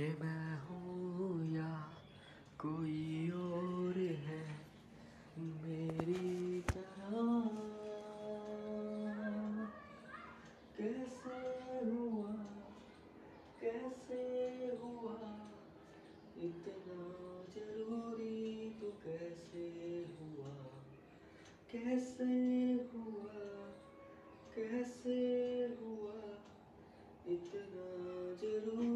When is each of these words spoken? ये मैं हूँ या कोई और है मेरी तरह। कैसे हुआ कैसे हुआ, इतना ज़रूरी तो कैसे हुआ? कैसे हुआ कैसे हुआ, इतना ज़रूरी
ये 0.00 0.08
मैं 0.20 0.58
हूँ 0.60 1.56
या 1.56 1.92
कोई 2.58 3.30
और 3.30 3.96
है 3.98 4.44
मेरी 5.38 6.60
तरह। 6.60 7.16
कैसे 10.78 11.40
हुआ 11.90 12.32
कैसे 13.60 14.22
हुआ, 14.82 15.18
इतना 16.42 17.00
ज़रूरी 17.54 18.70
तो 18.70 18.90
कैसे 18.90 19.66
हुआ? 20.20 20.54
कैसे 21.72 22.32
हुआ 22.72 23.34
कैसे 24.56 25.18
हुआ, 25.80 26.20
इतना 27.28 27.88
ज़रूरी 28.42 28.87